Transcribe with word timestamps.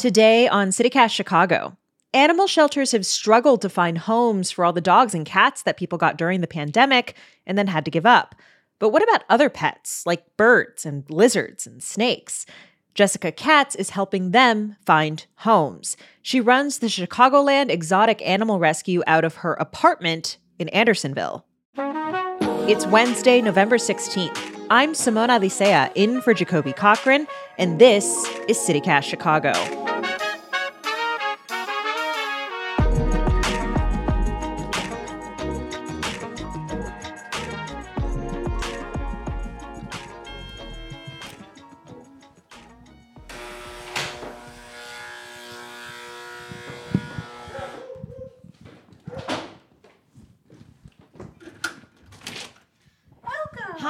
Today 0.00 0.48
on 0.48 0.70
CityCast 0.70 1.10
Chicago, 1.10 1.76
animal 2.14 2.46
shelters 2.46 2.92
have 2.92 3.04
struggled 3.04 3.60
to 3.60 3.68
find 3.68 3.98
homes 3.98 4.50
for 4.50 4.64
all 4.64 4.72
the 4.72 4.80
dogs 4.80 5.14
and 5.14 5.26
cats 5.26 5.60
that 5.64 5.76
people 5.76 5.98
got 5.98 6.16
during 6.16 6.40
the 6.40 6.46
pandemic 6.46 7.16
and 7.46 7.58
then 7.58 7.66
had 7.66 7.84
to 7.84 7.90
give 7.90 8.06
up. 8.06 8.34
But 8.78 8.88
what 8.88 9.02
about 9.02 9.24
other 9.28 9.50
pets 9.50 10.06
like 10.06 10.38
birds 10.38 10.86
and 10.86 11.04
lizards 11.10 11.66
and 11.66 11.82
snakes? 11.82 12.46
Jessica 12.94 13.30
Katz 13.30 13.74
is 13.74 13.90
helping 13.90 14.30
them 14.30 14.74
find 14.86 15.26
homes. 15.34 15.98
She 16.22 16.40
runs 16.40 16.78
the 16.78 16.86
Chicagoland 16.86 17.68
Exotic 17.68 18.26
Animal 18.26 18.58
Rescue 18.58 19.02
out 19.06 19.26
of 19.26 19.34
her 19.34 19.52
apartment 19.52 20.38
in 20.58 20.70
Andersonville. 20.70 21.44
It's 21.76 22.86
Wednesday, 22.86 23.42
November 23.42 23.76
16th. 23.76 24.66
I'm 24.70 24.94
Simone 24.94 25.28
Alicea 25.28 25.92
in 25.94 26.22
for 26.22 26.32
Jacoby 26.32 26.72
Cochran, 26.72 27.26
and 27.58 27.78
this 27.78 28.06
is 28.48 28.56
CityCast 28.56 29.02
Chicago. 29.02 29.79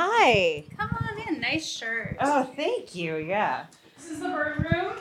Hi. 0.03 0.65
Come 0.79 0.97
on 0.99 1.29
in. 1.29 1.41
Nice 1.43 1.71
shirt. 1.71 2.17
Oh, 2.21 2.45
thank 2.57 2.95
you. 2.95 3.17
Yeah. 3.17 3.67
This 3.99 4.11
is 4.11 4.21
the 4.21 4.31
bird 4.31 4.67
room. 4.73 4.95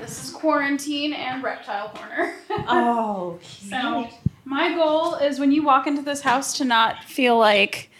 This 0.00 0.24
is 0.24 0.30
quarantine 0.30 1.12
and 1.12 1.42
reptile 1.42 1.90
corner. 1.90 2.32
Oh, 2.66 3.38
so 3.42 4.08
my 4.46 4.74
goal 4.74 5.16
is 5.16 5.38
when 5.38 5.52
you 5.52 5.62
walk 5.62 5.86
into 5.86 6.00
this 6.00 6.22
house 6.22 6.56
to 6.58 6.64
not 6.64 7.04
feel 7.04 7.38
like 7.38 7.90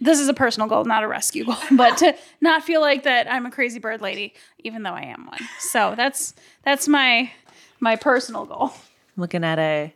this 0.00 0.20
is 0.20 0.28
a 0.28 0.34
personal 0.34 0.68
goal, 0.68 0.84
not 0.84 1.02
a 1.02 1.08
rescue 1.08 1.44
goal, 1.44 1.56
but 1.72 1.96
to 1.98 2.14
not 2.40 2.62
feel 2.62 2.80
like 2.80 3.02
that 3.02 3.28
I'm 3.28 3.44
a 3.44 3.50
crazy 3.50 3.80
bird 3.80 4.00
lady, 4.00 4.34
even 4.60 4.84
though 4.84 4.92
I 4.94 5.02
am 5.02 5.26
one. 5.26 5.40
So 5.58 5.94
that's 5.96 6.32
that's 6.62 6.86
my 6.86 7.32
my 7.80 7.96
personal 7.96 8.44
goal. 8.44 8.72
looking 9.16 9.42
at 9.42 9.58
a 9.58 9.92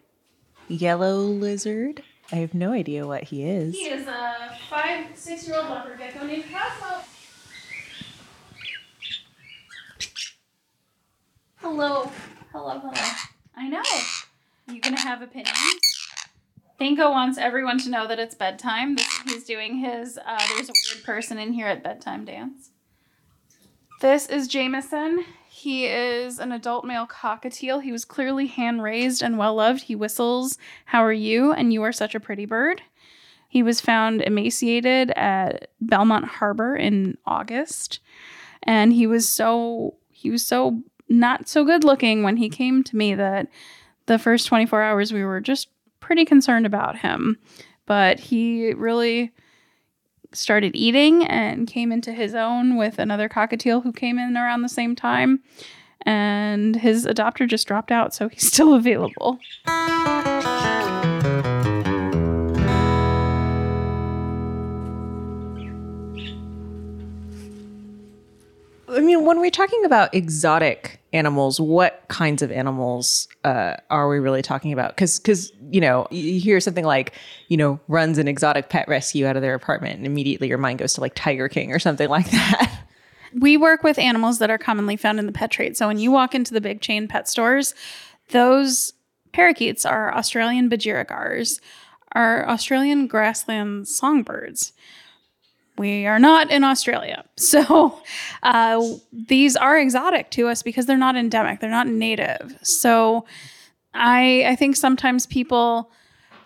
yellow 0.67 1.19
lizard. 1.19 2.03
I 2.33 2.37
have 2.37 2.55
no 2.55 2.73
idea 2.73 3.07
what 3.07 3.25
he 3.25 3.45
is. 3.45 3.75
He 3.75 3.89
is 3.89 4.07
a 4.07 4.57
five, 4.71 5.07
six 5.15 5.47
year 5.47 5.59
old 5.59 5.69
leopard 5.69 5.99
gecko 5.99 6.25
named 6.25 6.45
Cosmo. 6.45 7.05
Hello. 11.57 12.11
Hello, 12.53 12.79
hello. 12.79 12.93
I 13.55 13.69
know. 13.69 13.83
You 14.67 14.81
gonna 14.81 14.99
have 15.01 15.21
opinions? 15.21 15.53
Thinko 16.81 17.11
wants 17.11 17.37
everyone 17.37 17.79
to 17.81 17.91
know 17.91 18.09
that 18.09 18.19
it's 18.19 18.35
bedtime. 18.35 18.97
This, 18.97 19.07
he's 19.27 19.45
doing 19.45 19.77
his 19.77 20.19
uh, 20.19 20.41
there's 20.55 20.71
a 20.71 20.73
weird 20.73 21.05
person 21.05 21.39
in 21.39 21.53
here 21.53 21.67
at 21.67 21.85
bedtime 21.85 22.25
dance. 22.25 22.71
This 24.03 24.27
is 24.27 24.49
Jameson. 24.49 25.25
He 25.49 25.87
is 25.87 26.41
an 26.41 26.51
adult 26.51 26.85
male 26.85 27.07
cockatiel. 27.07 27.81
He 27.81 27.93
was 27.93 28.05
clearly 28.05 28.49
hand 28.49 28.83
raised 28.83 29.23
and 29.23 29.39
well 29.39 29.55
loved. 29.55 29.85
He 29.85 29.95
whistles, 29.95 30.59
How 30.87 31.05
are 31.05 31.13
you? 31.13 31.53
And 31.53 31.73
you 31.73 31.85
are 31.85 31.93
such 31.93 32.17
a 32.17 32.21
pretty 32.21 32.45
bird. 32.45 32.83
He 33.49 33.63
was 33.63 33.81
found 33.81 34.21
emaciated 34.21 35.13
at 35.13 35.69
Belmont 35.81 36.25
Harbor 36.25 36.75
in 36.75 37.17
August. 37.27 38.01
And 38.65 38.93
he 38.93 39.07
was 39.07 39.29
so, 39.29 39.95
he 40.11 40.33
was 40.33 40.45
so 40.45 40.83
not 41.09 41.47
so 41.47 41.65
good 41.65 41.85
looking 41.85 42.25
when 42.25 42.39
he 42.39 42.49
came 42.49 42.83
to 42.83 42.97
me 42.97 43.15
that 43.15 43.47
the 44.07 44.19
first 44.19 44.49
24 44.49 44.83
hours 44.83 45.13
we 45.13 45.23
were 45.23 45.41
just 45.41 45.69
pretty 46.01 46.25
concerned 46.25 46.67
about 46.67 46.99
him. 46.99 47.39
But 47.87 48.19
he 48.19 48.73
really 48.73 49.31
started 50.35 50.75
eating 50.75 51.25
and 51.27 51.67
came 51.67 51.93
into 51.93 52.13
his 52.13 52.35
own 52.35 52.77
with 52.77 52.99
another 52.99 53.29
cockatiel 53.29 53.83
who 53.83 53.93
came 53.93 54.19
in 54.19 54.37
around 54.37 54.63
the 54.63 54.69
same 54.69 54.97
time. 54.97 55.41
And 56.05 56.77
his 56.77 57.07
adopter 57.07 57.49
just 57.49 57.67
dropped 57.69 57.93
out, 57.93 58.15
so 58.15 58.29
he's 58.29 58.47
still 58.53 58.75
available. 58.75 59.39
I 68.95 69.01
mean, 69.01 69.25
when 69.25 69.41
we're 69.41 69.51
talking 69.51 69.85
about 69.85 70.15
exotic 70.15 71.01
animals, 71.13 71.61
what 71.61 72.05
kinds 72.09 72.43
of 72.43 72.51
animals 72.51 73.29
uh, 73.45 73.75
are 73.91 74.09
we 74.09 74.19
really 74.19 74.43
talking 74.43 74.73
about? 74.73 74.91
Because, 74.91 75.19
because 75.19 75.53
you 75.71 75.81
know, 75.81 76.07
you 76.11 76.41
hear 76.41 76.61
something 76.61 76.85
like, 76.85 77.13
you 77.49 77.57
know, 77.57 77.81
runs 77.89 78.19
an 78.19 78.29
exotic 78.29 78.69
pet 78.69 78.89
rescue 78.89 79.27
out 79.27 79.37
of 79.37 79.43
their 79.43 79.55
apartment, 79.55 79.97
and 79.97 80.07
immediately 80.07 80.49
your 80.49 80.59
mind 80.59 80.79
goes 80.79 80.95
to 80.95 81.01
like 81.01 81.15
Tiger 81.15 81.49
King 81.49 81.73
or 81.73 81.79
something 81.79 82.09
like 82.09 82.31
that. 82.31 82.87
We 83.35 83.57
work 83.57 83.83
with 83.83 83.99
animals 83.99 84.39
that 84.41 84.51
are 84.51 84.59
commonly 84.59 84.97
found 84.97 85.19
in 85.19 85.27
the 85.27 85.33
pet 85.33 85.51
trade. 85.51 85.77
So 85.77 85.87
when 85.87 85.99
you 85.99 86.11
walk 86.11 86.35
into 86.35 86.53
the 86.53 86.61
big 86.61 86.81
chain 86.81 87.09
pet 87.09 87.29
stores, 87.29 87.75
those 88.31 88.93
parakeets 89.33 89.87
are 89.87 90.15
Australian 90.15 90.69
budgerigars, 90.69 91.61
are 92.13 92.47
Australian 92.49 93.07
grassland 93.07 93.89
songbirds. 93.89 94.73
We 95.79 96.07
are 96.07 96.19
not 96.19 96.51
in 96.51 96.65
Australia. 96.65 97.25
So 97.37 97.99
uh, 98.45 98.81
these 99.13 99.57
are 99.57 99.77
exotic 99.77 100.31
to 100.31 100.49
us 100.49 100.63
because 100.63 100.87
they're 100.87 100.97
not 100.97 101.17
endemic, 101.17 101.61
they're 101.61 101.69
not 101.69 101.89
native. 101.89 102.57
So 102.63 103.27
I, 103.95 104.45
I 104.47 104.57
think 104.57 104.77
sometimes 104.77 105.27
people 105.27 105.91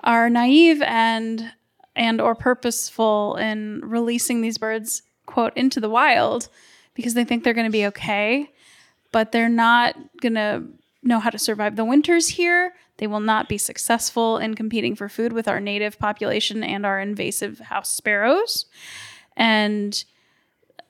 are 0.04 0.30
naive 0.30 0.80
and 0.82 1.52
and 1.94 2.20
or 2.20 2.34
purposeful 2.34 3.36
in 3.36 3.80
releasing 3.82 4.40
these 4.40 4.58
birds 4.58 5.02
quote 5.26 5.56
into 5.56 5.80
the 5.80 5.90
wild 5.90 6.48
because 6.94 7.14
they 7.14 7.24
think 7.24 7.42
they're 7.42 7.54
going 7.54 7.66
to 7.66 7.70
be 7.70 7.86
okay 7.86 8.50
but 9.12 9.32
they're 9.32 9.48
not 9.48 9.96
going 10.20 10.34
to 10.34 10.62
know 11.02 11.18
how 11.18 11.30
to 11.30 11.38
survive 11.38 11.76
the 11.76 11.84
winters 11.84 12.28
here 12.28 12.74
they 12.98 13.06
will 13.06 13.20
not 13.20 13.48
be 13.48 13.58
successful 13.58 14.38
in 14.38 14.54
competing 14.54 14.94
for 14.94 15.08
food 15.08 15.32
with 15.32 15.48
our 15.48 15.60
native 15.60 15.98
population 15.98 16.62
and 16.62 16.86
our 16.86 17.00
invasive 17.00 17.58
house 17.58 17.90
sparrows 17.90 18.66
and 19.36 20.04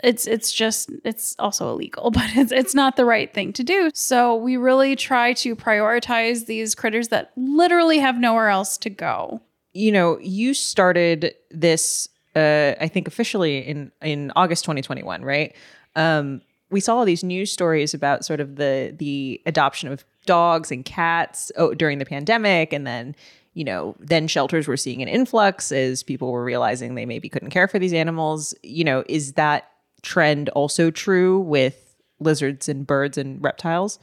it's 0.05 0.27
it's 0.27 0.53
just 0.53 0.91
it's 1.05 1.34
also 1.39 1.71
illegal 1.71 2.11
but 2.12 2.25
it's 2.37 2.53
it's 2.53 2.75
not 2.75 2.97
the 2.97 3.05
right 3.05 3.33
thing 3.33 3.53
to 3.53 3.65
do 3.65 3.91
so 3.95 4.37
we 4.37 4.57
really 4.57 4.95
try 4.95 5.33
to 5.33 5.57
prioritize 5.57 6.47
these 6.47 6.75
critters 6.75 7.09
that 7.09 7.33
literally 7.37 7.99
have 7.99 8.19
nowhere 8.19 8.49
else 8.49 8.77
to 8.77 8.91
go 8.91 9.41
you 9.77 9.93
know, 9.93 10.19
you 10.21 10.55
started 10.55 11.34
this, 11.51 12.09
uh, 12.34 12.73
I 12.81 12.89
think, 12.89 13.07
officially 13.07 13.59
in 13.59 13.93
in 14.01 14.33
August 14.34 14.65
2021, 14.65 15.23
right? 15.23 15.55
Um, 15.95 16.41
we 16.71 16.81
saw 16.81 16.97
all 16.97 17.05
these 17.05 17.23
news 17.23 17.53
stories 17.53 17.93
about 17.93 18.25
sort 18.25 18.41
of 18.41 18.57
the 18.57 18.95
the 18.97 19.41
adoption 19.45 19.93
of 19.93 20.05
dogs 20.25 20.73
and 20.73 20.84
cats 20.84 21.53
oh, 21.57 21.75
during 21.75 21.99
the 21.99 22.07
pandemic, 22.07 22.73
and 22.73 22.87
then 22.87 23.15
you 23.56 23.65
know, 23.65 23.97
then 23.99 24.28
shelters 24.28 24.69
were 24.69 24.77
seeing 24.77 25.00
an 25.00 25.09
influx 25.09 25.72
as 25.72 26.03
people 26.03 26.31
were 26.31 26.44
realizing 26.44 26.94
they 26.94 27.06
maybe 27.06 27.31
couldn't 27.31 27.49
care 27.49 27.67
for 27.67 27.78
these 27.78 27.94
animals. 27.94 28.55
You 28.62 28.84
know, 28.84 29.03
is 29.09 29.33
that 29.33 29.71
trend 30.03 30.50
also 30.50 30.91
true 30.91 31.41
with 31.41 31.97
lizards 32.21 32.69
and 32.69 32.87
birds 32.87 33.16
and 33.16 33.43
reptiles? 33.43 33.99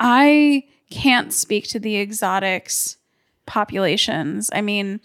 I 0.00 0.64
can't 0.90 1.32
speak 1.32 1.68
to 1.68 1.78
the 1.78 2.00
exotics 2.00 2.96
populations. 3.46 4.50
I 4.52 4.60
mean, 4.60 4.98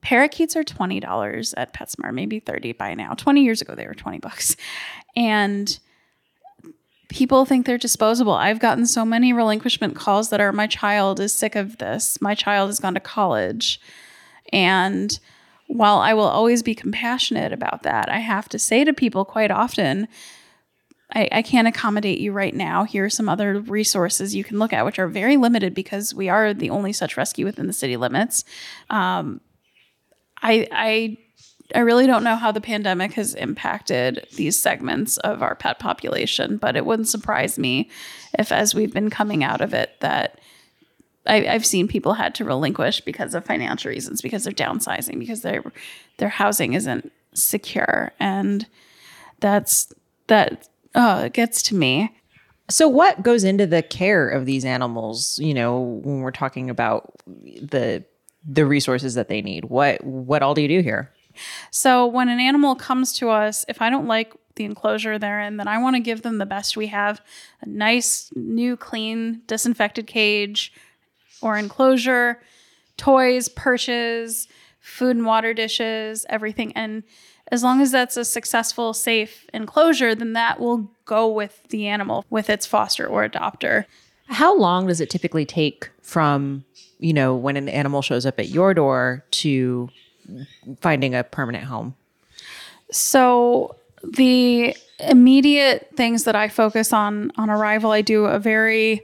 parakeets 0.00 0.54
are 0.54 0.62
$20 0.62 1.54
at 1.56 1.74
PetSmart, 1.74 2.14
maybe 2.14 2.38
30 2.38 2.74
by 2.74 2.94
now. 2.94 3.14
20 3.14 3.42
years 3.42 3.60
ago 3.60 3.74
they 3.74 3.88
were 3.88 3.94
20 3.94 4.20
bucks. 4.20 4.54
And 5.16 5.80
people 7.14 7.44
think 7.44 7.64
they're 7.64 7.78
disposable. 7.78 8.32
I've 8.32 8.58
gotten 8.58 8.86
so 8.86 9.04
many 9.04 9.32
relinquishment 9.32 9.94
calls 9.94 10.30
that 10.30 10.40
are 10.40 10.52
my 10.52 10.66
child 10.66 11.20
is 11.20 11.32
sick 11.32 11.54
of 11.54 11.78
this. 11.78 12.20
My 12.20 12.34
child 12.34 12.70
has 12.70 12.80
gone 12.80 12.94
to 12.94 13.00
college. 13.00 13.80
And 14.52 15.16
while 15.68 15.98
I 15.98 16.12
will 16.12 16.24
always 16.24 16.64
be 16.64 16.74
compassionate 16.74 17.52
about 17.52 17.84
that, 17.84 18.08
I 18.08 18.18
have 18.18 18.48
to 18.48 18.58
say 18.58 18.82
to 18.82 18.92
people 18.92 19.24
quite 19.24 19.52
often, 19.52 20.08
I, 21.14 21.28
I 21.30 21.42
can't 21.42 21.68
accommodate 21.68 22.18
you 22.18 22.32
right 22.32 22.52
now. 22.54 22.82
Here 22.82 23.04
are 23.04 23.10
some 23.10 23.28
other 23.28 23.60
resources 23.60 24.34
you 24.34 24.42
can 24.42 24.58
look 24.58 24.72
at, 24.72 24.84
which 24.84 24.98
are 24.98 25.06
very 25.06 25.36
limited 25.36 25.72
because 25.72 26.12
we 26.12 26.28
are 26.28 26.52
the 26.52 26.70
only 26.70 26.92
such 26.92 27.16
rescue 27.16 27.44
within 27.44 27.68
the 27.68 27.72
city 27.72 27.96
limits. 27.96 28.44
Um, 28.90 29.40
I, 30.42 30.66
I, 30.72 31.18
I 31.74 31.80
really 31.80 32.06
don't 32.06 32.24
know 32.24 32.36
how 32.36 32.52
the 32.52 32.60
pandemic 32.60 33.14
has 33.14 33.34
impacted 33.34 34.26
these 34.36 34.60
segments 34.60 35.16
of 35.18 35.42
our 35.42 35.54
pet 35.54 35.78
population, 35.78 36.56
but 36.56 36.76
it 36.76 36.84
wouldn't 36.84 37.08
surprise 37.08 37.58
me 37.58 37.90
if, 38.38 38.52
as 38.52 38.74
we've 38.74 38.92
been 38.92 39.10
coming 39.10 39.42
out 39.42 39.60
of 39.60 39.72
it, 39.72 39.92
that 40.00 40.40
I, 41.26 41.46
I've 41.46 41.64
seen 41.64 41.88
people 41.88 42.14
had 42.14 42.34
to 42.36 42.44
relinquish 42.44 43.00
because 43.00 43.34
of 43.34 43.46
financial 43.46 43.90
reasons, 43.90 44.20
because 44.20 44.44
they're 44.44 44.52
downsizing, 44.52 45.18
because 45.18 45.42
their 45.42 45.64
their 46.18 46.28
housing 46.28 46.74
isn't 46.74 47.10
secure, 47.32 48.12
and 48.20 48.66
that's 49.40 49.92
that 50.26 50.68
oh, 50.94 51.28
gets 51.30 51.62
to 51.62 51.74
me. 51.74 52.14
So 52.70 52.88
what 52.88 53.22
goes 53.22 53.44
into 53.44 53.66
the 53.66 53.82
care 53.82 54.28
of 54.28 54.46
these 54.46 54.64
animals, 54.64 55.38
you 55.38 55.54
know, 55.54 55.80
when 55.80 56.20
we're 56.20 56.30
talking 56.30 56.68
about 56.68 57.14
the 57.26 58.04
the 58.46 58.66
resources 58.66 59.14
that 59.14 59.28
they 59.28 59.40
need? 59.40 59.66
What 59.66 60.04
what 60.04 60.42
all 60.42 60.54
do 60.54 60.60
you 60.62 60.68
do 60.68 60.80
here? 60.80 61.10
So 61.70 62.06
when 62.06 62.28
an 62.28 62.40
animal 62.40 62.74
comes 62.74 63.12
to 63.18 63.30
us, 63.30 63.64
if 63.68 63.82
I 63.82 63.90
don't 63.90 64.06
like 64.06 64.34
the 64.56 64.64
enclosure 64.64 65.18
they're 65.18 65.40
in, 65.40 65.56
then 65.56 65.68
I 65.68 65.78
want 65.78 65.96
to 65.96 66.00
give 66.00 66.22
them 66.22 66.38
the 66.38 66.46
best 66.46 66.76
we 66.76 66.86
have 66.88 67.20
a 67.60 67.68
nice, 67.68 68.30
new, 68.34 68.76
clean, 68.76 69.42
disinfected 69.46 70.06
cage 70.06 70.72
or 71.42 71.58
enclosure, 71.58 72.40
toys, 72.96 73.48
perches, 73.48 74.48
food 74.80 75.16
and 75.16 75.26
water 75.26 75.54
dishes, 75.54 76.24
everything. 76.28 76.72
And 76.74 77.02
as 77.50 77.62
long 77.62 77.80
as 77.80 77.90
that's 77.90 78.16
a 78.16 78.24
successful, 78.24 78.94
safe 78.94 79.46
enclosure, 79.52 80.14
then 80.14 80.34
that 80.34 80.60
will 80.60 80.90
go 81.04 81.28
with 81.28 81.62
the 81.68 81.86
animal, 81.86 82.24
with 82.30 82.48
its 82.48 82.66
foster 82.66 83.06
or 83.06 83.28
adopter. 83.28 83.84
How 84.28 84.56
long 84.56 84.86
does 84.86 85.00
it 85.00 85.10
typically 85.10 85.44
take 85.44 85.90
from, 86.00 86.64
you 86.98 87.12
know, 87.12 87.34
when 87.34 87.56
an 87.56 87.68
animal 87.68 88.02
shows 88.02 88.24
up 88.24 88.38
at 88.38 88.48
your 88.48 88.72
door 88.72 89.24
to 89.32 89.90
finding 90.80 91.14
a 91.14 91.24
permanent 91.24 91.64
home? 91.64 91.94
So 92.90 93.76
the 94.02 94.76
immediate 95.00 95.90
things 95.96 96.24
that 96.24 96.36
I 96.36 96.48
focus 96.48 96.92
on 96.92 97.32
on 97.36 97.50
arrival, 97.50 97.90
I 97.90 98.02
do 98.02 98.26
a 98.26 98.38
very 98.38 99.02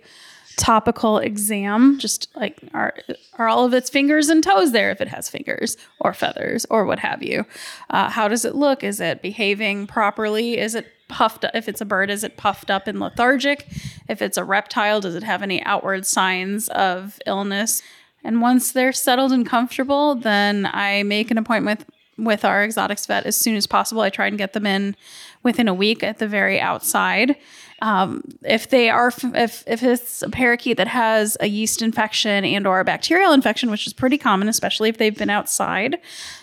topical 0.56 1.16
exam 1.16 1.98
just 1.98 2.28
like 2.36 2.58
are 2.74 2.94
are 3.38 3.48
all 3.48 3.64
of 3.64 3.72
its 3.72 3.88
fingers 3.88 4.28
and 4.28 4.44
toes 4.44 4.72
there 4.72 4.90
if 4.90 5.00
it 5.00 5.08
has 5.08 5.28
fingers 5.28 5.78
or 6.00 6.12
feathers 6.12 6.66
or 6.68 6.84
what 6.84 6.98
have 6.98 7.22
you. 7.22 7.46
Uh, 7.88 8.10
how 8.10 8.28
does 8.28 8.44
it 8.44 8.54
look? 8.54 8.84
Is 8.84 9.00
it 9.00 9.22
behaving 9.22 9.86
properly? 9.86 10.58
Is 10.58 10.74
it 10.74 10.86
puffed 11.08 11.44
if 11.54 11.68
it's 11.68 11.80
a 11.80 11.84
bird 11.84 12.08
is 12.10 12.22
it 12.22 12.36
puffed 12.36 12.70
up 12.70 12.86
and 12.86 13.00
lethargic? 13.00 13.66
If 14.08 14.22
it's 14.22 14.36
a 14.36 14.44
reptile 14.44 15.00
does 15.00 15.14
it 15.14 15.22
have 15.22 15.42
any 15.42 15.62
outward 15.64 16.06
signs 16.06 16.68
of 16.68 17.18
illness 17.26 17.82
and 18.22 18.40
once 18.40 18.72
they're 18.72 18.92
settled 18.92 19.32
and 19.32 19.46
comfortable 19.46 20.14
then 20.14 20.68
i 20.72 21.02
make 21.02 21.30
an 21.30 21.38
appointment 21.38 21.84
with 22.24 22.44
our 22.44 22.62
exotics 22.62 23.06
vet 23.06 23.26
as 23.26 23.36
soon 23.36 23.56
as 23.56 23.66
possible. 23.66 24.02
I 24.02 24.10
try 24.10 24.26
and 24.26 24.38
get 24.38 24.52
them 24.52 24.66
in 24.66 24.94
within 25.42 25.68
a 25.68 25.74
week 25.74 26.02
at 26.02 26.18
the 26.18 26.28
very 26.28 26.60
outside. 26.60 27.36
Um, 27.82 28.22
if 28.42 28.68
they 28.68 28.90
are, 28.90 29.10
if 29.34 29.64
if 29.66 29.82
it's 29.82 30.22
a 30.22 30.28
parakeet 30.28 30.76
that 30.76 30.88
has 30.88 31.38
a 31.40 31.46
yeast 31.46 31.80
infection 31.80 32.44
and 32.44 32.66
or 32.66 32.80
a 32.80 32.84
bacterial 32.84 33.32
infection, 33.32 33.70
which 33.70 33.86
is 33.86 33.94
pretty 33.94 34.18
common, 34.18 34.48
especially 34.48 34.90
if 34.90 34.98
they've 34.98 35.16
been 35.16 35.30
outside, 35.30 35.98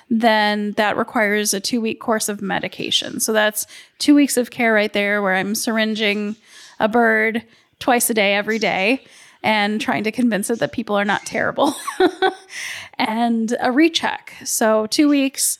then 0.09 0.71
that 0.73 0.97
requires 0.97 1.53
a 1.53 1.59
two 1.59 1.79
week 1.79 1.99
course 1.99 2.27
of 2.27 2.41
medication. 2.41 3.19
So 3.19 3.33
that's 3.33 3.67
two 3.99 4.15
weeks 4.15 4.35
of 4.35 4.49
care 4.49 4.73
right 4.73 4.91
there, 4.91 5.21
where 5.21 5.35
I'm 5.35 5.53
syringing 5.53 6.35
a 6.79 6.87
bird 6.87 7.43
twice 7.79 8.09
a 8.09 8.15
day, 8.15 8.33
every 8.33 8.57
day 8.57 9.05
and 9.47 9.79
trying 9.79 10.03
to 10.03 10.11
convince 10.11 10.49
it 10.49 10.59
that 10.59 10.73
people 10.73 10.97
are 10.97 11.05
not 11.05 11.25
terrible 11.25 11.73
and 12.97 13.55
a 13.61 13.71
recheck. 13.71 14.33
So, 14.43 14.87
two 14.87 15.07
weeks 15.07 15.57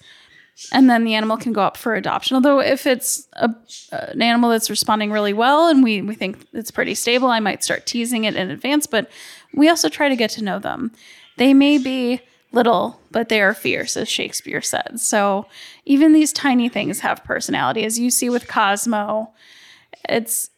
and 0.74 0.90
then 0.90 1.06
the 1.06 1.14
animal 1.14 1.38
can 1.38 1.54
go 1.54 1.62
up 1.62 1.78
for 1.78 1.96
adoption. 1.96 2.36
Although 2.36 2.60
if 2.60 2.86
it's 2.86 3.28
a, 3.34 3.50
an 3.92 4.22
animal 4.22 4.50
that's 4.50 4.70
responding 4.70 5.12
really 5.12 5.32
well 5.32 5.70
and 5.70 5.84
we 5.84 6.02
we 6.02 6.16
think 6.16 6.46
it's 6.52 6.72
pretty 6.72 6.96
stable, 6.96 7.30
I 7.30 7.40
might 7.40 7.64
start 7.64 7.86
teasing 7.86 8.26
it 8.26 8.36
in 8.36 8.50
advance. 8.52 8.88
But 8.88 9.10
we 9.54 9.70
also 9.70 9.88
try 9.88 10.10
to 10.10 10.16
get 10.16 10.32
to 10.32 10.44
know 10.44 10.60
them. 10.60 10.92
They 11.38 11.54
may 11.54 11.78
be 11.78 12.22
little, 12.52 13.00
but 13.12 13.30
they 13.30 13.40
are 13.40 13.54
fierce, 13.54 13.96
as 13.96 14.10
Shakespeare 14.10 14.62
said. 14.62 15.00
So 15.00 15.46
even 15.86 16.12
these 16.12 16.34
tiny 16.34 16.68
things 16.68 17.02
have 17.02 17.24
personality, 17.24 17.86
as 17.86 18.00
you 18.00 18.10
see 18.10 18.30
with 18.30 18.48
Cosmo. 18.48 19.32
It's 20.10 20.50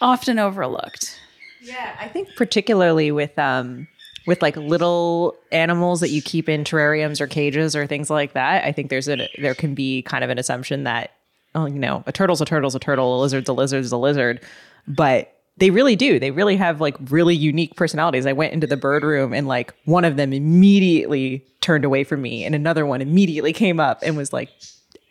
often 0.00 0.38
overlooked. 0.38 1.18
Yeah, 1.62 1.96
I 1.98 2.08
think 2.08 2.34
particularly 2.36 3.12
with 3.12 3.38
um 3.38 3.88
with 4.26 4.42
like 4.42 4.56
little 4.56 5.36
animals 5.52 6.00
that 6.00 6.10
you 6.10 6.22
keep 6.22 6.48
in 6.48 6.64
terrariums 6.64 7.20
or 7.20 7.26
cages 7.26 7.74
or 7.74 7.86
things 7.86 8.10
like 8.10 8.32
that, 8.34 8.64
I 8.64 8.72
think 8.72 8.90
there's 8.90 9.08
a 9.08 9.28
there 9.38 9.54
can 9.54 9.74
be 9.74 10.02
kind 10.02 10.24
of 10.24 10.30
an 10.30 10.38
assumption 10.38 10.84
that 10.84 11.12
oh, 11.54 11.66
you 11.66 11.78
know, 11.78 12.04
a 12.06 12.12
turtle's 12.12 12.40
a 12.40 12.44
turtle's 12.44 12.74
a 12.74 12.78
turtle, 12.78 13.18
a 13.18 13.22
lizard's 13.22 13.48
a 13.48 13.52
lizard's 13.52 13.92
a 13.92 13.96
lizard, 13.96 14.40
but 14.86 15.36
they 15.56 15.70
really 15.70 15.96
do. 15.96 16.18
They 16.18 16.30
really 16.30 16.56
have 16.56 16.80
like 16.80 16.96
really 17.10 17.34
unique 17.34 17.74
personalities. 17.76 18.24
I 18.24 18.32
went 18.32 18.52
into 18.52 18.66
the 18.66 18.76
bird 18.76 19.02
room 19.02 19.34
and 19.34 19.46
like 19.48 19.74
one 19.84 20.04
of 20.04 20.16
them 20.16 20.32
immediately 20.32 21.44
turned 21.60 21.84
away 21.84 22.04
from 22.04 22.22
me 22.22 22.44
and 22.44 22.54
another 22.54 22.86
one 22.86 23.02
immediately 23.02 23.52
came 23.52 23.78
up 23.78 23.98
and 24.02 24.16
was 24.16 24.32
like 24.32 24.48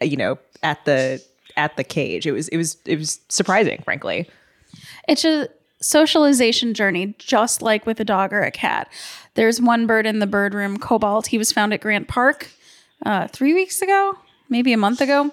you 0.02 0.18
know, 0.18 0.38
at 0.63 0.84
the 0.86 1.24
at 1.57 1.75
the 1.78 1.84
cage. 1.84 2.25
It 2.25 2.31
was 2.31 2.48
it 2.50 2.57
was 2.57 2.78
it 2.86 2.98
was 2.98 3.19
surprising, 3.30 3.81
frankly. 3.84 4.30
It's 5.07 5.22
just 5.22 5.50
socialization 5.81 6.74
journey, 6.74 7.16
just 7.18 7.62
like 7.62 7.86
with 7.86 8.00
a 8.00 8.06
dog 8.06 8.34
or 8.34 8.42
a 8.42 8.52
cat. 8.52 8.92
There's 9.36 9.62
one 9.62 9.88
bird 9.88 10.06
in 10.06 10.20
the 10.20 10.28
bird 10.28 10.54
room, 10.54 10.78
Cobalt. 10.78 11.28
He 11.28 11.38
was 11.38 11.52
found 11.52 11.74
at 11.74 11.81
Grant 11.81 12.08
Park 12.08 12.50
uh, 13.06 13.28
three 13.28 13.54
weeks 13.54 13.81
ago, 13.81 14.18
maybe 14.50 14.74
a 14.74 14.78
month 14.78 15.02
ago, 15.02 15.31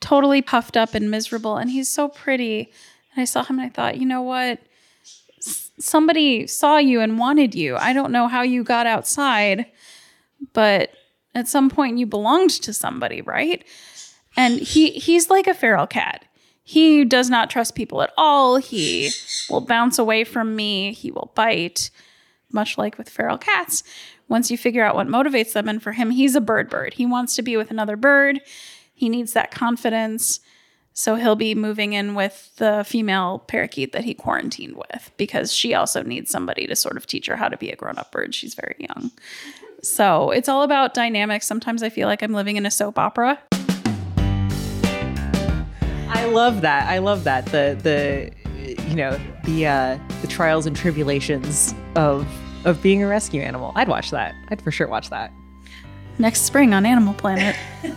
totally 0.00 0.42
puffed 0.42 0.76
up 0.76 0.94
and 0.94 1.10
miserable. 1.10 1.56
And 1.56 1.70
he's 1.70 1.88
so 1.88 2.08
pretty. 2.08 2.70
And 3.14 3.22
I 3.22 3.24
saw 3.24 3.44
him 3.44 3.58
and 3.58 3.66
I 3.66 3.70
thought, 3.70 3.98
you 3.98 4.06
know 4.06 4.22
what? 4.22 4.60
S- 5.38 5.70
somebody 5.78 6.46
saw 6.46 6.76
you 6.78 7.00
and 7.00 7.18
wanted 7.18 7.54
you. 7.54 7.76
I 7.76 7.92
don't 7.92 8.12
know 8.12 8.28
how 8.28 8.42
you 8.42 8.62
got 8.62 8.86
outside, 8.86 9.66
but 10.52 10.90
at 11.34 11.48
some 11.48 11.70
point 11.70 11.98
you 11.98 12.06
belonged 12.06 12.50
to 12.50 12.72
somebody, 12.72 13.22
right? 13.22 13.64
And 14.36 14.60
he 14.60 14.90
he's 14.90 15.30
like 15.30 15.46
a 15.46 15.54
feral 15.54 15.86
cat. 15.86 16.24
He 16.70 17.04
does 17.04 17.28
not 17.28 17.50
trust 17.50 17.74
people 17.74 18.00
at 18.00 18.12
all. 18.16 18.58
He 18.58 19.10
will 19.50 19.60
bounce 19.60 19.98
away 19.98 20.22
from 20.22 20.54
me. 20.54 20.92
He 20.92 21.10
will 21.10 21.32
bite, 21.34 21.90
much 22.52 22.78
like 22.78 22.96
with 22.96 23.08
feral 23.08 23.38
cats. 23.38 23.82
Once 24.28 24.52
you 24.52 24.56
figure 24.56 24.84
out 24.84 24.94
what 24.94 25.08
motivates 25.08 25.52
them, 25.52 25.68
and 25.68 25.82
for 25.82 25.90
him, 25.90 26.10
he's 26.10 26.36
a 26.36 26.40
bird 26.40 26.70
bird. 26.70 26.94
He 26.94 27.06
wants 27.06 27.34
to 27.34 27.42
be 27.42 27.56
with 27.56 27.72
another 27.72 27.96
bird. 27.96 28.40
He 28.94 29.08
needs 29.08 29.32
that 29.32 29.50
confidence. 29.50 30.38
So 30.92 31.16
he'll 31.16 31.34
be 31.34 31.56
moving 31.56 31.92
in 31.92 32.14
with 32.14 32.54
the 32.58 32.84
female 32.86 33.40
parakeet 33.48 33.90
that 33.90 34.04
he 34.04 34.14
quarantined 34.14 34.76
with 34.76 35.10
because 35.16 35.52
she 35.52 35.74
also 35.74 36.04
needs 36.04 36.30
somebody 36.30 36.68
to 36.68 36.76
sort 36.76 36.96
of 36.96 37.04
teach 37.04 37.26
her 37.26 37.34
how 37.34 37.48
to 37.48 37.56
be 37.56 37.70
a 37.70 37.76
grown 37.76 37.98
up 37.98 38.12
bird. 38.12 38.32
She's 38.32 38.54
very 38.54 38.76
young. 38.78 39.10
So 39.82 40.30
it's 40.30 40.48
all 40.48 40.62
about 40.62 40.94
dynamics. 40.94 41.48
Sometimes 41.48 41.82
I 41.82 41.88
feel 41.88 42.06
like 42.06 42.22
I'm 42.22 42.32
living 42.32 42.56
in 42.56 42.64
a 42.64 42.70
soap 42.70 42.96
opera. 42.96 43.40
I 46.12 46.24
love 46.24 46.60
that. 46.62 46.88
I 46.88 46.98
love 46.98 47.24
that. 47.24 47.46
The 47.46 47.78
the 47.82 48.30
you 48.88 48.96
know 48.96 49.18
the 49.44 49.66
uh, 49.66 49.98
the 50.22 50.26
trials 50.26 50.66
and 50.66 50.76
tribulations 50.76 51.74
of 51.94 52.26
of 52.66 52.82
being 52.82 53.02
a 53.02 53.06
rescue 53.06 53.42
animal. 53.42 53.72
I'd 53.76 53.88
watch 53.88 54.10
that. 54.10 54.34
I'd 54.48 54.60
for 54.60 54.70
sure 54.70 54.88
watch 54.88 55.10
that. 55.10 55.32
Next 56.18 56.42
spring 56.42 56.74
on 56.74 56.84
Animal 56.84 57.14
Planet. 57.14 57.56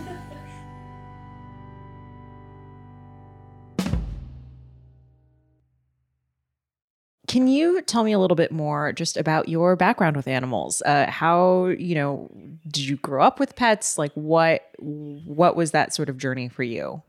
Can 7.26 7.48
you 7.48 7.82
tell 7.82 8.04
me 8.04 8.12
a 8.12 8.18
little 8.20 8.36
bit 8.36 8.52
more 8.52 8.92
just 8.92 9.16
about 9.16 9.48
your 9.48 9.74
background 9.74 10.16
with 10.16 10.28
animals? 10.28 10.82
Uh, 10.82 11.10
how 11.10 11.66
you 11.66 11.96
know 11.96 12.30
did 12.68 12.84
you 12.84 12.96
grow 12.96 13.24
up 13.24 13.40
with 13.40 13.56
pets? 13.56 13.98
Like 13.98 14.12
what 14.12 14.70
what 14.78 15.56
was 15.56 15.72
that 15.72 15.92
sort 15.92 16.08
of 16.08 16.16
journey 16.16 16.48
for 16.48 16.62
you? 16.62 17.02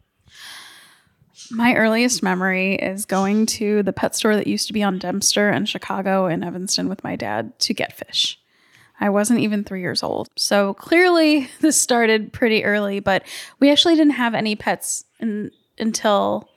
My 1.52 1.76
earliest 1.76 2.24
memory 2.24 2.76
is 2.76 3.06
going 3.06 3.46
to 3.48 3.84
the 3.84 3.94
pet 3.94 4.16
store 4.16 4.36
that 4.36 4.48
used 4.48 4.68
to 4.68 4.74
be 4.74 4.84
on 4.84 5.00
Dempster 5.00 5.50
and 5.50 5.68
Chicago 5.68 6.28
in 6.28 6.44
Evanston 6.44 6.88
with 6.88 7.04
my 7.04 7.16
dad 7.16 7.58
to 7.60 7.74
get 7.74 7.94
fish. 7.94 8.40
I 9.00 9.10
wasn't 9.10 9.42
even 9.42 9.64
three 9.64 9.82
years 9.82 10.04
old. 10.04 10.30
So 10.38 10.74
clearly, 10.76 11.50
this 11.62 11.80
started 11.80 12.32
pretty 12.32 12.64
early, 12.64 13.00
but 13.00 13.24
we 13.60 13.72
actually 13.72 13.96
didn't 13.96 14.14
have 14.14 14.34
any 14.34 14.56
pets 14.56 15.06
in, 15.20 15.52
until 15.78 16.50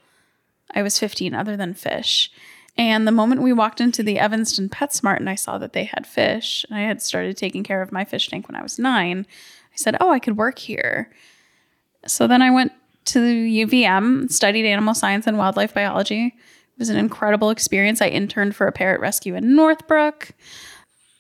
I 0.75 0.83
was 0.83 0.99
15, 0.99 1.35
other 1.35 1.57
than 1.57 1.75
fish. 1.75 2.31
And 2.77 3.07
the 3.07 3.13
moment 3.13 3.43
we 3.43 3.53
walked 3.53 3.81
into 3.81 4.05
the 4.05 4.21
Evanston 4.21 4.69
PetSmart 4.69 5.17
and 5.17 5.29
I 5.29 5.35
saw 5.35 5.59
that 5.59 5.73
they 5.73 5.85
had 5.85 6.07
fish, 6.07 6.65
and 6.69 6.79
I 6.79 6.83
had 6.83 7.03
started 7.03 7.37
taking 7.37 7.65
care 7.65 7.83
of 7.83 7.91
my 7.91 8.05
fish 8.05 8.29
tank 8.29 8.47
when 8.47 8.55
I 8.55 8.63
was 8.63 8.79
nine, 8.79 9.27
I 9.73 9.77
said, 9.77 9.97
Oh, 10.01 10.13
I 10.13 10.21
could 10.21 10.37
work 10.37 10.61
here. 10.61 11.11
So 12.07 12.29
then 12.29 12.41
I 12.41 12.53
went 12.53 12.73
to 13.09 13.19
UVM, 13.21 14.31
studied 14.31 14.67
animal 14.67 14.95
science 14.95 15.27
and 15.27 15.39
wildlife 15.39 15.75
biology. 15.75 16.27
It 16.27 16.79
was 16.79 16.89
an 16.89 16.97
incredible 16.97 17.51
experience. 17.51 18.01
I 18.01 18.09
interned 18.09 18.55
for 18.55 18.67
a 18.67 18.73
parrot 18.73 19.01
rescue 19.01 19.35
in 19.35 19.57
Northbrook. 19.57 20.33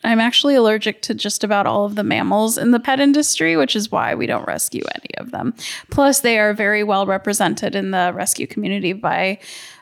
I'm 0.05 0.21
actually 0.21 0.55
allergic 0.55 1.03
to 1.03 1.15
just 1.15 1.43
about 1.43 1.67
all 1.67 1.85
of 1.85 1.97
the 1.97 2.05
mammals 2.05 2.57
in 2.57 2.71
the 2.71 2.79
pet 2.79 3.01
industry, 3.01 3.57
which 3.57 3.75
is 3.75 3.91
why 3.91 4.15
we 4.15 4.27
don't 4.27 4.47
rescue 4.47 4.85
any 4.95 5.15
of 5.17 5.33
them. 5.33 5.55
Plus, 5.91 6.21
they 6.21 6.39
are 6.39 6.55
very 6.55 6.85
well 6.85 7.05
represented 7.05 7.75
in 7.75 7.91
the 7.91 8.13
rescue 8.15 8.47
community 8.47 8.93
by 8.93 9.39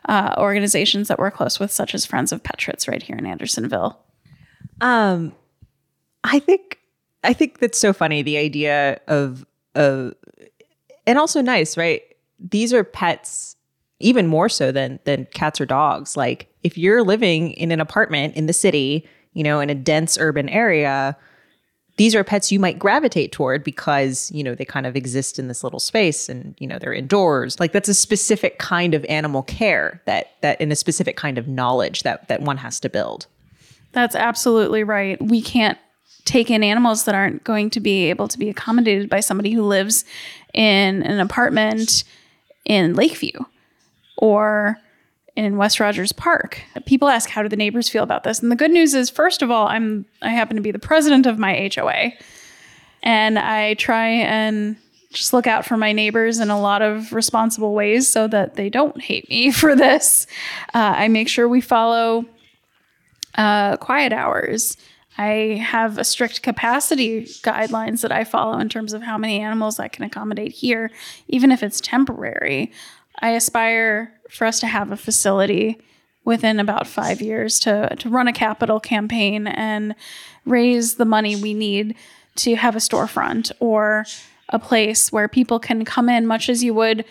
uh, 0.09 0.35
organizations 0.39 1.09
that 1.09 1.19
we're 1.19 1.31
close 1.31 1.61
with, 1.61 1.71
such 1.71 1.95
as 1.95 2.07
Friends 2.07 2.33
of 2.33 2.43
Petrits, 2.43 2.89
right 2.89 3.03
here 3.03 3.17
in 3.17 3.27
Andersonville. 3.27 4.01
Um, 4.81 5.35
I 6.25 6.39
think 6.39 6.79
I 7.23 7.33
think 7.35 7.59
that's 7.59 7.79
so 7.79 7.93
funny. 7.93 8.23
The 8.23 8.39
idea 8.39 9.01
of 9.07 9.45
of 9.75 10.15
and 11.07 11.19
also 11.19 11.41
nice, 11.41 11.77
right? 11.77 12.03
These 12.39 12.73
are 12.73 12.85
pets 12.85 13.57
even 13.99 14.27
more 14.27 14.49
so 14.49 14.73
than 14.73 14.99
than 15.05 15.27
cats 15.33 15.61
or 15.61 15.67
dogs. 15.67 16.17
Like 16.17 16.53
if 16.63 16.77
you're 16.77 17.03
living 17.03 17.53
in 17.53 17.73
an 17.73 17.81
apartment 17.81 18.37
in 18.37 18.47
the 18.47 18.53
city, 18.53 19.09
you 19.33 19.43
know, 19.43 19.61
in 19.61 19.71
a 19.71 19.75
dense 19.75 20.19
urban 20.19 20.49
area, 20.49 21.17
these 21.97 22.15
are 22.15 22.23
pets 22.23 22.53
you 22.53 22.61
might 22.61 22.79
gravitate 22.79 23.33
toward 23.33 23.65
because, 23.65 24.31
you 24.33 24.45
know, 24.45 24.55
they 24.55 24.67
kind 24.67 24.87
of 24.87 24.97
exist 24.97 25.39
in 25.39 25.49
this 25.49 25.65
little 25.65 25.81
space 25.81 26.29
and, 26.29 26.55
you 26.59 26.67
know, 26.67 26.79
they're 26.79 26.93
indoors. 26.93 27.59
Like 27.59 27.73
that's 27.73 27.89
a 27.89 27.95
specific 27.95 28.59
kind 28.59 28.93
of 28.95 29.05
animal 29.07 29.43
care 29.43 30.03
that 30.05 30.33
that 30.43 30.61
in 30.61 30.71
a 30.71 30.77
specific 30.77 31.17
kind 31.17 31.39
of 31.39 31.49
knowledge 31.49 32.03
that 32.03 32.29
that 32.29 32.43
one 32.43 32.59
has 32.59 32.79
to 32.81 32.91
build. 32.91 33.27
That's 33.93 34.15
absolutely 34.15 34.85
right. 34.85 35.21
We 35.23 35.41
can't 35.41 35.79
take 36.27 36.51
in 36.51 36.63
animals 36.63 37.05
that 37.05 37.15
aren't 37.15 37.43
going 37.45 37.71
to 37.71 37.81
be 37.81 38.11
able 38.11 38.29
to 38.29 38.39
be 38.39 38.51
accommodated 38.51 39.09
by 39.09 39.21
somebody 39.21 39.53
who 39.53 39.63
lives 39.63 40.05
in 40.53 41.03
an 41.03 41.21
apartment 41.21 42.05
in 42.65 42.95
Lakeview 42.95 43.39
or 44.19 44.79
in 45.37 45.57
West 45.57 45.81
Rogers 45.81 46.13
Park. 46.13 46.63
People 46.85 47.09
ask 47.09 47.29
how 47.31 47.43
do 47.43 47.49
the 47.49 47.57
neighbors 47.57 47.89
feel 47.89 48.03
about 48.03 48.25
this? 48.25 48.41
And 48.41 48.51
the 48.51 48.57
good 48.57 48.71
news 48.71 48.95
is 48.95 49.09
first 49.09 49.43
of 49.43 49.51
all, 49.51 49.69
I'm 49.69 50.05
I 50.21 50.31
happen 50.31 50.57
to 50.57 50.63
be 50.63 50.71
the 50.73 50.79
president 50.79 51.27
of 51.27 51.39
my 51.39 51.71
HOA 51.75 52.13
and 53.03 53.39
I 53.39 53.75
try 53.75 54.09
and 54.09 54.77
just 55.13 55.33
look 55.33 55.47
out 55.47 55.65
for 55.65 55.77
my 55.77 55.93
neighbors 55.93 56.41
in 56.41 56.51
a 56.51 56.61
lot 56.61 56.83
of 56.83 57.13
responsible 57.13 57.75
ways 57.75 58.09
so 58.09 58.27
that 58.29 58.55
they 58.55 58.69
don't 58.69 59.01
hate 59.01 59.29
me 59.31 59.51
for 59.53 59.77
this. 59.77 60.27
Uh, 60.75 60.95
I 60.97 61.09
make 61.09 61.29
sure 61.29 61.49
we 61.49 61.61
follow 61.61 62.25
uh, 63.37 63.77
quiet 63.77 64.13
hours. 64.13 64.77
I 65.19 65.61
have 65.63 65.99
a 65.99 66.05
strict 66.05 66.43
capacity 66.43 67.23
guidelines 67.43 68.03
that 68.03 68.13
I 68.13 68.25
follow 68.25 68.59
in 68.59 68.69
terms 68.69 68.93
of 68.93 69.03
how 69.03 69.17
many 69.17 69.41
animals 69.41 69.79
I 69.79 69.89
can 69.89 70.05
accommodate 70.05 70.53
here, 70.53 70.91
even 71.29 71.51
if 71.51 71.63
it's 71.63 71.81
temporary. 71.81 72.73
I 73.21 73.31
aspire 73.31 74.13
for 74.29 74.47
us 74.47 74.61
to 74.61 74.67
have 74.67 74.91
a 74.91 74.97
facility 74.97 75.81
within 76.25 76.61
about 76.61 76.87
five 76.87 77.23
years 77.23 77.59
to, 77.61 77.95
to 77.99 78.09
run 78.11 78.29
a 78.29 78.33
capital 78.33 78.81
campaign 78.81 79.47
and 79.47 79.95
raise 80.45 80.97
the 80.97 81.05
money 81.05 81.37
we 81.37 81.55
need 81.55 81.95
to 82.35 82.57
have 82.57 82.77
a 82.77 82.81
storefront 82.81 83.53
or 83.61 84.05
a 84.51 84.59
place 84.59 85.11
where 85.11 85.29
people 85.29 85.59
can 85.59 85.85
come 85.85 86.09
in, 86.09 86.27
much 86.27 86.49
as 86.49 86.63
you 86.63 86.75
would 86.75 87.05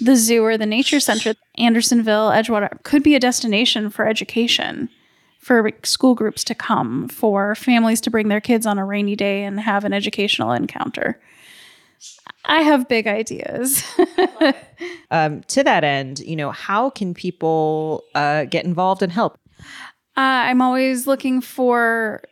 the 0.00 0.16
zoo 0.16 0.44
or 0.44 0.58
the 0.58 0.66
nature 0.66 1.00
center. 1.00 1.34
Andersonville, 1.56 2.30
Edgewater 2.30 2.82
could 2.82 3.02
be 3.02 3.14
a 3.14 3.20
destination 3.20 3.90
for 3.90 4.06
education, 4.06 4.88
for 5.44 5.70
school 5.82 6.14
groups 6.14 6.42
to 6.44 6.54
come, 6.54 7.06
for 7.08 7.54
families 7.54 8.00
to 8.00 8.10
bring 8.10 8.28
their 8.28 8.40
kids 8.40 8.64
on 8.64 8.78
a 8.78 8.84
rainy 8.84 9.14
day 9.14 9.44
and 9.44 9.60
have 9.60 9.84
an 9.84 9.92
educational 9.92 10.52
encounter. 10.52 11.20
I 12.46 12.62
have 12.62 12.88
big 12.88 13.06
ideas. 13.06 13.84
um, 15.10 15.42
to 15.42 15.62
that 15.62 15.84
end, 15.84 16.20
you 16.20 16.34
know, 16.34 16.50
how 16.50 16.88
can 16.88 17.12
people 17.12 18.04
uh, 18.14 18.44
get 18.44 18.64
involved 18.64 19.02
and 19.02 19.12
help? 19.12 19.38
Uh, 20.16 20.48
I'm 20.48 20.62
always 20.62 21.06
looking 21.06 21.42
for 21.42 22.22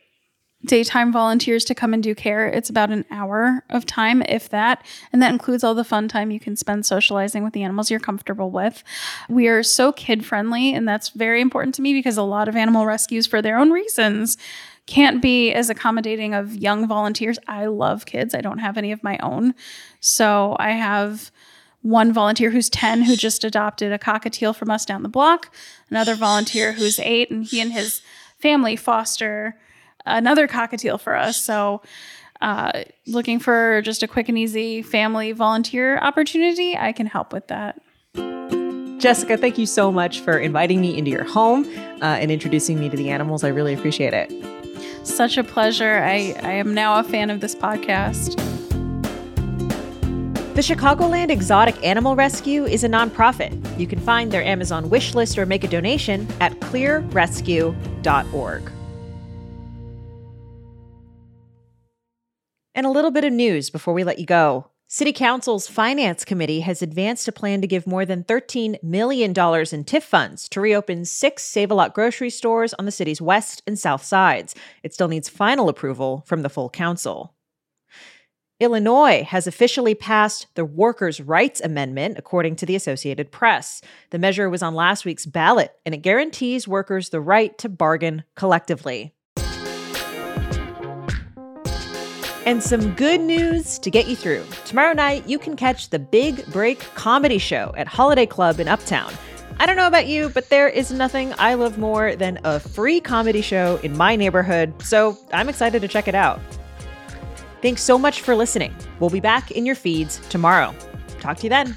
daytime 0.65 1.11
volunteers 1.11 1.65
to 1.65 1.75
come 1.75 1.93
and 1.93 2.01
do 2.01 2.15
care. 2.15 2.47
It's 2.47 2.69
about 2.69 2.89
an 2.89 3.05
hour 3.11 3.63
of 3.69 3.85
time, 3.85 4.21
if 4.23 4.49
that. 4.49 4.85
And 5.11 5.21
that 5.21 5.31
includes 5.31 5.63
all 5.63 5.75
the 5.75 5.83
fun 5.83 6.07
time 6.07 6.31
you 6.31 6.39
can 6.39 6.55
spend 6.55 6.85
socializing 6.85 7.43
with 7.43 7.53
the 7.53 7.63
animals 7.63 7.91
you're 7.91 7.99
comfortable 7.99 8.49
with. 8.49 8.83
We 9.29 9.47
are 9.47 9.63
so 9.63 9.91
kid 9.91 10.25
friendly, 10.25 10.73
and 10.73 10.87
that's 10.87 11.09
very 11.09 11.41
important 11.41 11.75
to 11.75 11.81
me 11.81 11.93
because 11.93 12.17
a 12.17 12.23
lot 12.23 12.47
of 12.47 12.55
animal 12.55 12.85
rescues, 12.85 13.27
for 13.27 13.41
their 13.41 13.57
own 13.57 13.71
reasons, 13.71 14.37
can't 14.85 15.21
be 15.21 15.53
as 15.53 15.69
accommodating 15.69 16.33
of 16.33 16.55
young 16.55 16.87
volunteers. 16.87 17.39
I 17.47 17.65
love 17.65 18.05
kids. 18.05 18.33
I 18.35 18.41
don't 18.41 18.59
have 18.59 18.77
any 18.77 18.91
of 18.91 19.03
my 19.03 19.17
own. 19.21 19.55
So 19.99 20.55
I 20.59 20.71
have 20.71 21.31
one 21.81 22.13
volunteer 22.13 22.49
who's 22.49 22.69
10 22.69 23.03
who 23.03 23.15
just 23.15 23.43
adopted 23.43 23.91
a 23.91 23.97
cockatiel 23.97 24.55
from 24.55 24.69
us 24.69 24.85
down 24.85 25.03
the 25.03 25.09
block, 25.09 25.53
another 25.89 26.15
volunteer 26.15 26.73
who's 26.73 26.99
8 26.99 27.29
and 27.29 27.43
he 27.43 27.59
and 27.59 27.73
his 27.73 28.01
family 28.39 28.77
foster 28.77 29.57
another 30.05 30.47
cockatiel 30.47 30.99
for 30.99 31.15
us. 31.15 31.37
So 31.37 31.81
uh, 32.41 32.83
looking 33.07 33.39
for 33.39 33.81
just 33.83 34.03
a 34.03 34.07
quick 34.07 34.29
and 34.29 34.37
easy 34.37 34.81
family 34.81 35.31
volunteer 35.31 35.97
opportunity, 35.97 36.77
I 36.77 36.91
can 36.91 37.07
help 37.07 37.31
with 37.31 37.47
that. 37.47 37.81
Jessica, 38.99 39.37
thank 39.37 39.57
you 39.57 39.65
so 39.65 39.91
much 39.91 40.21
for 40.21 40.37
inviting 40.37 40.79
me 40.79 40.97
into 40.97 41.11
your 41.11 41.25
home 41.25 41.65
uh, 42.01 42.05
and 42.05 42.31
introducing 42.31 42.79
me 42.79 42.89
to 42.89 42.95
the 42.95 43.09
animals. 43.09 43.43
I 43.43 43.49
really 43.49 43.73
appreciate 43.73 44.13
it. 44.13 44.31
Such 45.05 45.37
a 45.37 45.43
pleasure. 45.43 46.01
I, 46.01 46.35
I 46.41 46.53
am 46.53 46.73
now 46.73 46.99
a 46.99 47.03
fan 47.03 47.29
of 47.29 47.41
this 47.41 47.55
podcast. 47.55 48.37
The 50.55 50.61
Chicagoland 50.61 51.31
Exotic 51.31 51.83
Animal 51.83 52.15
Rescue 52.15 52.65
is 52.65 52.83
a 52.83 52.87
nonprofit. 52.87 53.79
You 53.79 53.87
can 53.87 53.99
find 53.99 54.31
their 54.31 54.43
Amazon 54.43 54.89
wish 54.89 55.15
list 55.15 55.37
or 55.37 55.45
make 55.45 55.63
a 55.63 55.67
donation 55.67 56.27
at 56.39 56.53
clearrescue.org. 56.59 58.71
And 62.75 62.85
a 62.85 62.91
little 62.91 63.11
bit 63.11 63.23
of 63.23 63.31
news 63.31 63.69
before 63.69 63.93
we 63.93 64.03
let 64.03 64.19
you 64.19 64.25
go. 64.25 64.67
City 64.87 65.13
Council's 65.13 65.67
Finance 65.67 66.25
Committee 66.25 66.61
has 66.61 66.81
advanced 66.81 67.27
a 67.27 67.31
plan 67.31 67.61
to 67.61 67.67
give 67.67 67.87
more 67.87 68.05
than 68.05 68.23
$13 68.23 68.81
million 68.83 69.31
in 69.31 69.33
TIF 69.33 70.03
funds 70.03 70.47
to 70.49 70.61
reopen 70.61 71.05
six 71.05 71.43
Save 71.43 71.71
a 71.71 71.73
Lot 71.73 71.93
grocery 71.93 72.29
stores 72.29 72.73
on 72.75 72.85
the 72.85 72.91
city's 72.91 73.21
west 73.21 73.63
and 73.65 73.77
south 73.77 74.03
sides. 74.03 74.53
It 74.83 74.93
still 74.93 75.07
needs 75.07 75.29
final 75.29 75.69
approval 75.69 76.23
from 76.27 76.41
the 76.41 76.49
full 76.49 76.69
council. 76.69 77.33
Illinois 78.59 79.23
has 79.23 79.47
officially 79.47 79.95
passed 79.95 80.47
the 80.55 80.63
Workers' 80.63 81.19
Rights 81.19 81.59
Amendment, 81.59 82.17
according 82.17 82.55
to 82.57 82.65
the 82.65 82.75
Associated 82.75 83.31
Press. 83.31 83.81
The 84.11 84.19
measure 84.19 84.49
was 84.49 84.61
on 84.61 84.75
last 84.75 85.05
week's 85.05 85.25
ballot, 85.25 85.73
and 85.85 85.93
it 85.93 86.03
guarantees 86.03 86.67
workers 86.67 87.09
the 87.09 87.19
right 87.19 87.57
to 87.57 87.67
bargain 87.67 88.23
collectively. 88.35 89.12
And 92.45 92.61
some 92.61 92.93
good 92.95 93.21
news 93.21 93.79
to 93.79 93.89
get 93.89 94.07
you 94.07 94.17
through. 94.17 94.43
Tomorrow 94.65 94.93
night, 94.93 95.25
you 95.25 95.39
can 95.39 95.55
catch 95.55 95.89
the 95.89 95.99
Big 95.99 96.45
Break 96.47 96.79
Comedy 96.93 97.37
Show 97.37 97.73
at 97.77 97.87
Holiday 97.87 98.25
Club 98.25 98.59
in 98.59 98.67
Uptown. 98.67 99.13
I 99.59 99.65
don't 99.65 99.77
know 99.77 99.87
about 99.87 100.07
you, 100.07 100.27
but 100.27 100.49
there 100.49 100.67
is 100.67 100.91
nothing 100.91 101.33
I 101.39 101.53
love 101.53 101.77
more 101.77 102.17
than 102.17 102.39
a 102.43 102.59
free 102.59 102.99
comedy 102.99 103.41
show 103.41 103.79
in 103.81 103.95
my 103.95 104.17
neighborhood, 104.17 104.73
so 104.83 105.17
I'm 105.31 105.47
excited 105.47 105.81
to 105.83 105.87
check 105.87 106.09
it 106.09 106.15
out. 106.15 106.41
Thanks 107.61 107.81
so 107.81 107.97
much 107.97 108.19
for 108.19 108.35
listening. 108.35 108.75
We'll 108.99 109.09
be 109.09 109.21
back 109.21 109.51
in 109.51 109.65
your 109.65 109.75
feeds 109.75 110.17
tomorrow. 110.27 110.75
Talk 111.21 111.37
to 111.37 111.43
you 111.43 111.49
then. 111.49 111.75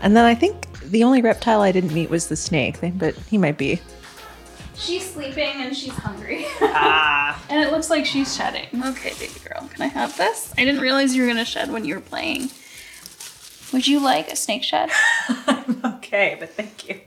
And 0.00 0.16
then 0.16 0.24
I 0.24 0.34
think 0.34 0.68
the 0.80 1.04
only 1.04 1.22
reptile 1.22 1.60
I 1.60 1.70
didn't 1.70 1.94
meet 1.94 2.10
was 2.10 2.26
the 2.26 2.36
snake, 2.36 2.78
but 2.96 3.14
he 3.14 3.38
might 3.38 3.58
be. 3.58 3.80
She's 4.78 5.10
sleeping 5.10 5.62
and 5.62 5.76
she's 5.76 5.92
hungry. 5.92 6.46
Ah. 6.60 7.42
and 7.50 7.62
it 7.62 7.72
looks 7.72 7.90
like 7.90 8.06
she's 8.06 8.34
shedding. 8.36 8.66
Okay, 8.84 9.12
baby 9.18 9.40
girl, 9.44 9.68
can 9.72 9.82
I 9.82 9.86
have 9.86 10.16
this? 10.16 10.52
I 10.56 10.64
didn't 10.64 10.80
realize 10.80 11.14
you 11.14 11.22
were 11.22 11.28
gonna 11.28 11.44
shed 11.44 11.72
when 11.72 11.84
you 11.84 11.94
were 11.94 12.00
playing. 12.00 12.50
Would 13.72 13.88
you 13.88 14.00
like 14.00 14.30
a 14.30 14.36
snake 14.36 14.62
shed? 14.62 14.90
I'm 15.28 15.80
okay, 15.84 16.36
but 16.38 16.50
thank 16.50 16.88
you. 16.88 17.00